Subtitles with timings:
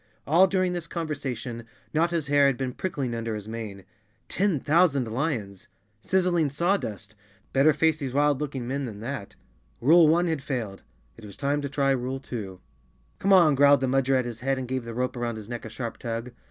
[0.01, 1.63] v All during this conversation
[1.93, 3.83] Notta's hair had been prickling under his mane.
[4.27, 5.67] Ten thousand lions!
[6.03, 7.13] Siz¬ zling sawdust!
[7.53, 9.35] Better face these wild looking men 44 Chapter Three than that.
[9.89, 10.81] Rule one had failed,
[11.17, 12.59] it was time to try rule two."
[13.19, 15.65] Come on," growled the Mudger at his head and gave the rope around his neck
[15.65, 16.31] a sharp tug.